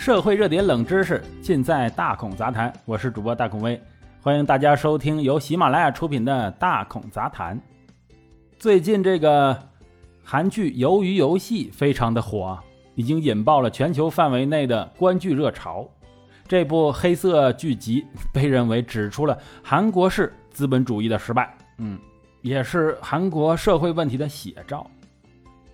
[0.00, 3.78] 社会热点冷知识尽在大孔杂谈，我是主播大孔威，
[4.22, 7.60] 欢迎大家收听由喜马拉雅出品的大孔杂谈。
[8.58, 9.54] 最近这个
[10.24, 12.58] 韩剧《鱿鱼游戏》非常的火，
[12.94, 15.86] 已经引爆了全球范围内的观剧热潮。
[16.48, 21.98] 这部黑色剧集 被认为指出了韩国式资本主义的失败，嗯，
[22.40, 24.90] 也是韩国社会问题的写照。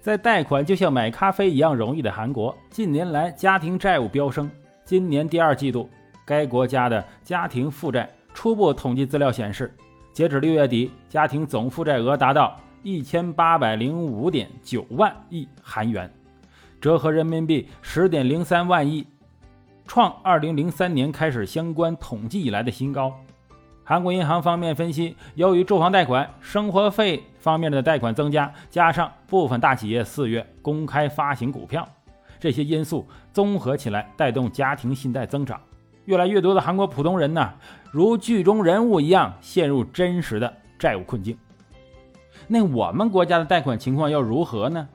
[0.06, 4.48] 在贷款就像买咖啡一样容易的韩国，近年来家庭债务飙升。
[4.84, 5.90] 今年第二季度，
[6.24, 9.74] 该国家的家庭负债初步统计资料显示，
[10.12, 16.08] 截止六月底，家庭总负债额达到一千八百零五点九万亿韩元，
[16.80, 19.04] 折合人民币十点零三万亿，
[19.88, 23.12] 创二零零三年开始相关统计以来的新高。
[23.88, 31.86] 韩国银行方面分析，由于住房贷款、生活费方面的贷款增加，加上部分大企业四月公开发行股票，
[32.40, 35.60] 这些因素综合起来，带动家庭信贷增长。
[36.06, 37.52] 越来越多的韩国普通人呢，
[37.92, 41.38] 如剧中人物一样，陷入真实的债务困境。
[42.48, 44.88] 那我们国家的贷款情况又如何呢？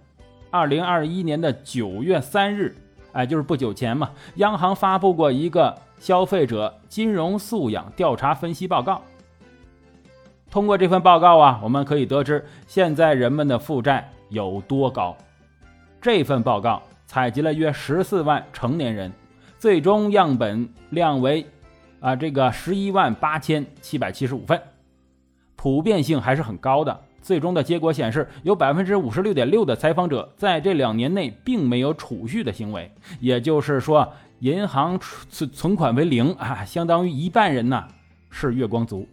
[0.49, 2.75] 二零二一年的九月三日，
[3.13, 5.77] 哎，就是不久前嘛，央行发布过一个。
[6.01, 9.03] 消费者金融素养调查分析报告。
[10.49, 15.15] 通过这份报告啊，我们可以得知现在人们的负债有多高。
[16.01, 19.13] 这份报告采集了约十四万成年人，
[19.59, 21.45] 最终样本量为
[21.99, 24.59] 啊这个十一万八千七百七十五份，
[25.55, 26.99] 普遍性还是很高的。
[27.21, 34.11] 最终的结果显示，有百分之五十六点六的采访者在这两年内并没有储蓄的行为，也就是说。
[34.41, 37.85] 银行存存款为零啊，相当于一半人呢
[38.31, 39.07] 是月光族。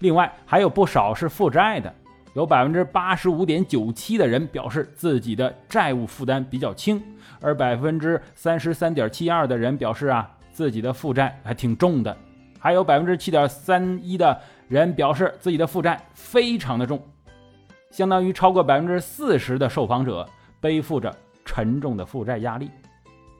[0.00, 1.94] 另外还有不少是负债的，
[2.34, 7.00] 有百分之八十五点九七的人表示自己的债务负担比较轻，
[7.40, 12.16] 而百分之三十三点七二的人表示啊自己的负债还挺重的，
[12.58, 14.36] 还有百分之七点三一的
[14.66, 17.00] 人表示自己的负债非常的重，
[17.90, 20.26] 相当于超过百分之四十的受访者
[20.60, 21.14] 背负着
[21.44, 22.70] 沉重的负债压力。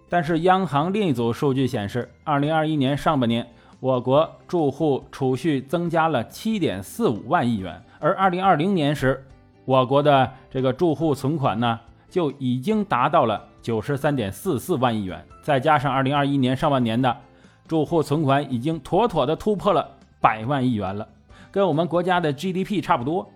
[0.09, 3.47] 但是，央行另一组数据显示，二零二一年上半年，
[3.79, 9.25] 我国住户储蓄增加了七点四五万亿元，而二零二零年时，
[9.65, 11.79] 我国的这个住户存款呢，
[12.09, 15.25] 就已经达到了九十三点四四万亿元。
[15.45, 17.17] 再加上二零二一年上半年的
[17.69, 19.89] 住户存款已经妥妥的突破了
[20.21, 21.07] 百万亿元了，
[21.53, 23.31] 跟我们国家的 GDP 差不多。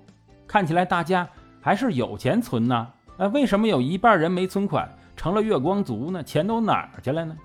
[0.46, 1.28] 看起来大家
[1.60, 2.88] 还是有钱存呢。
[3.16, 4.88] 那为什么有一半人没存款？
[5.16, 6.22] 成了月光族呢？
[6.22, 7.36] 钱都哪儿去了呢？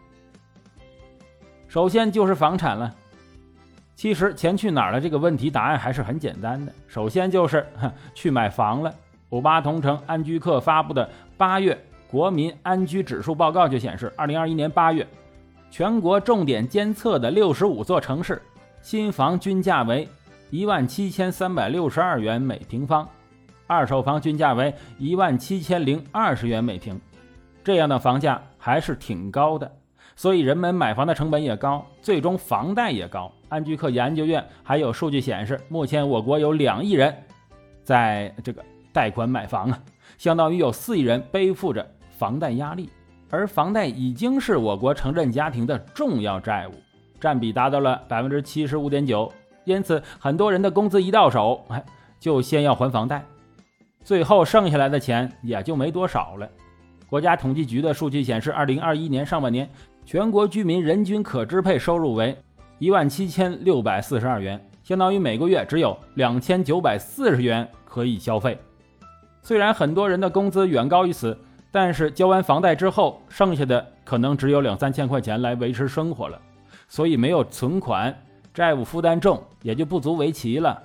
[1.67, 2.93] 首先就是房产了。
[3.95, 6.73] 其实钱去哪儿了这个问题答案还是很简单的。
[6.87, 7.65] 首先就是
[8.13, 8.91] 去买房了。
[9.29, 11.07] 五八同城安居客发布的
[11.37, 11.77] 八月
[12.09, 15.07] 国民安居指数报告就显示，二零二一年八月，
[15.69, 18.41] 全国重点监测的六十五座城市
[18.81, 20.09] 新房均价为
[20.51, 23.07] 一万七千三百六十二元每平方，
[23.67, 26.99] 二手房均价为一万七千零二十元每平。
[27.63, 29.71] 这样的房价还是挺高的，
[30.15, 33.31] 所以人们买房的成本也高，最终房贷也高。
[33.47, 37.15] 安居客研究院还有数据显示，目前我国有两亿人
[37.83, 39.79] 在这个贷款买房啊，
[40.17, 42.89] 相当于有四亿人背负着房贷压力，
[43.29, 46.71] 而房贷已经是我国城镇家庭的重要债务，
[47.19, 49.31] 占比达到了百分之七十五点九。
[49.69, 51.83] 因此，很多人的工资一到手，哎，
[52.19, 53.23] 就先要还房贷，
[54.03, 56.49] 最后剩下来的钱也就没多少了。
[57.07, 59.69] 国家统计局的数据显示，二零二一年上半年，
[60.05, 62.35] 全国居民人均可支配收入为
[62.79, 68.57] 一万七千六百四十二元，相当于每个月只有两千九百四十元可以消费。
[69.41, 71.37] 虽然很多人的工资远高于此，
[71.71, 76.39] 但是交完房贷之后，剩下的可能只有两三千块钱来维持生活了。
[76.87, 78.15] 所以没有存款，
[78.53, 80.81] 债务负担重，也就不足为奇了。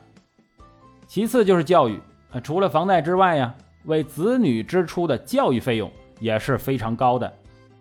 [1.07, 2.01] 其次就是教育，
[2.43, 3.55] 除了房贷之外呀，
[3.85, 5.91] 为子女支出的教育费用。
[6.21, 7.31] 也是非常高的。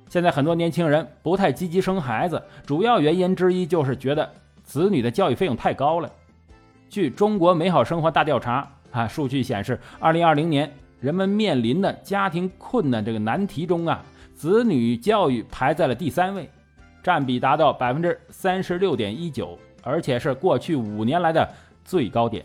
[0.09, 4.27] 现在很多年轻人不太积极生孩子，主要原因之一就是觉得
[4.63, 6.11] 子女的教育费用太高了。
[6.89, 10.69] 据中国美好生活大调查啊，数据显示，二零二零年
[10.99, 14.03] 人们面临的家庭困难这个难题中啊，
[14.35, 16.49] 子女教育排在了第三位，
[17.01, 21.47] 占比达到百分之三十六点一九，而且是过去五年来的
[21.83, 22.43] 最高点。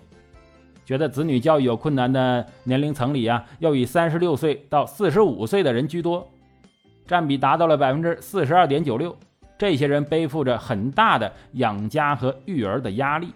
[0.84, 6.26] 觉得子女教育有困难的年龄层里啊，要以三十六岁到四十五岁的人居多，
[7.06, 9.16] 占比达到了百分之四十二点九六。
[9.58, 13.32] 这些人背负着很大的养家和育儿的压力，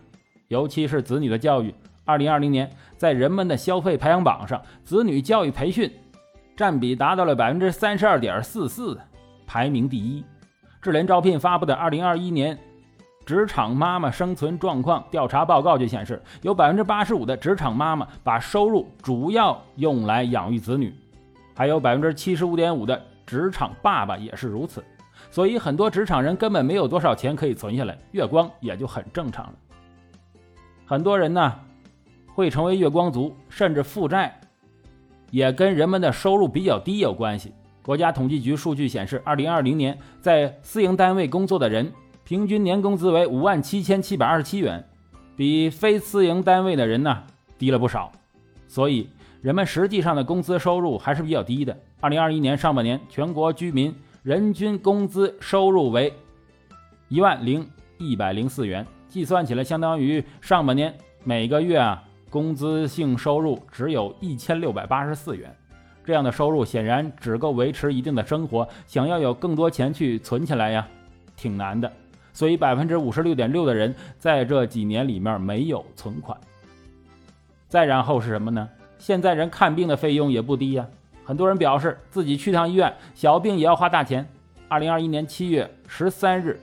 [0.49, 1.75] 尤其是子女的教育。
[2.05, 5.91] 二零二零年，在人们的消费排行榜上，子女教育培训
[6.57, 8.99] 占比达到了百分之三十二点四四，
[9.47, 10.25] 排名第一。
[10.81, 12.59] 智联招聘发布的二零二一年
[13.25, 20.93] 职场妈妈生存状况调查报告就显示，有百分之八十五的职场妈妈把收入主要用来养育子女，
[21.55, 24.85] 还有百分之七十五点五的职场爸爸也是如此。
[25.31, 29.55] 所以很多职场人根本没有多少钱可以存下来，月光也就很正常了。
[30.85, 31.55] 很多人呢
[32.35, 34.41] 会成为月光族，甚至负债，
[35.31, 37.53] 也跟人们的收入比较低有关系。
[37.83, 41.93] 国家统计局数据显示，二零二零年在私营单位工作的人
[42.25, 44.85] 平均年工资为五万七千七百二十七元，
[45.37, 47.23] 比非私营单位的人呢
[47.59, 48.11] 低了不少。
[48.69, 49.09] 所以
[49.41, 51.77] 人们实际上的工资收入还是比较低的。
[52.01, 53.95] 二零二一年上半年，全国居民。
[54.23, 56.13] 人均工资收入为
[57.09, 65.53] 一万零一百零四元，计算起来相当于上半年每个月啊工资性收入只有一千六百八十四元。
[66.05, 70.87] 这样的收入显然只够维持一定的生活，想要有更多钱去存起来呀，
[71.37, 71.93] 挺难的。
[72.33, 76.37] 所以百分之五十六点六的人在这几年里面没有存款。
[77.69, 78.69] 再然后是什么呢？
[78.99, 80.87] 现在人看病的费用也不低呀。
[81.25, 84.27] 很多人表示自己去趟医院，小病也要花大钱。
[84.69, 86.59] 二零二一年七月十三日，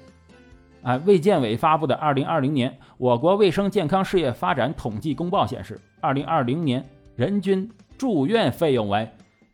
[0.81, 6.83] 啊，卫健委发布的《二零二零年我国卫生健康事业发展统计公报》显示，二零二零年
[7.15, 9.07] 人均住院费用为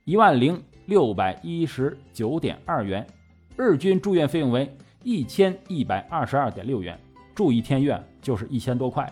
[0.05, 3.05] 一万零六百一十九点二元，
[3.57, 4.75] 日均住院费用为
[5.05, 6.99] 一千一百二十二点六元，
[7.35, 9.07] 住一天院就是一千多块。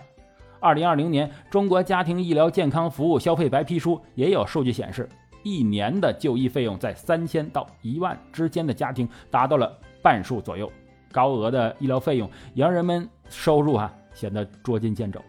[0.60, 5.07] 二零二零年中国家庭医疗健康服务消费白皮书也有数据显示。
[5.44, 10.72] 一年的就医费用在三千到一万之间的家庭达到了半数左右，
[11.12, 15.22] 高额的医疗费用也让人们收入啊显得捉襟见肘。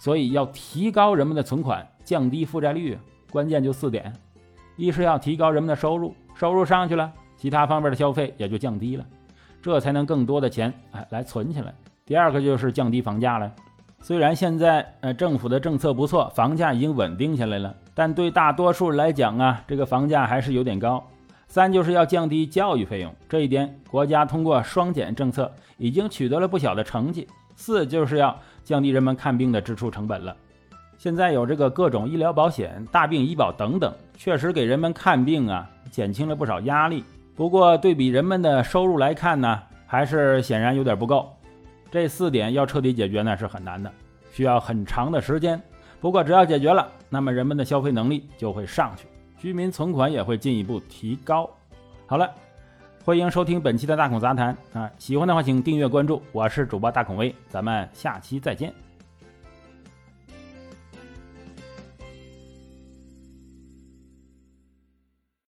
[0.00, 2.98] 所以要提高人们的存款，降低负债率，
[3.30, 4.12] 关键就四点：
[4.76, 9.06] 一是要提高人们的收入，收入上去了，其他方面的消费也就降低了，
[9.64, 11.72] 这才能更多的钱哎来存起来。
[12.04, 13.50] 第二个就是降低房价了。
[14.02, 21.02] 虽然现在呃政府的政策不错，房价已经稳定下来了，但对大多数人来讲啊，这个房价还是有点高。
[21.48, 27.26] 三就是要降低教育费用，这一点国家通过双减政策已经取得了不小的成绩。
[27.56, 30.36] 四就是要降低人们看病的支出成本了。
[30.98, 37.02] 现在有这个各种医疗保险、大病医保等等，确实给人们看病啊减轻了不少压力。
[37.36, 41.32] 不过对比人们的收入来看呢，还是显然有点不够。
[41.90, 43.90] 这四点要彻底解决呢是很难的，
[44.30, 45.60] 需要很长的时间。
[46.00, 51.50] 不过只要解决了，那么人们的消费能力就会上去，居民存款也会进一步提高。
[52.06, 52.30] 好了，
[53.04, 58.83] 欢迎收听本期的大孔杂谈啊，喜欢的话请订阅关注，我是主播大孔威，咱们下期再见。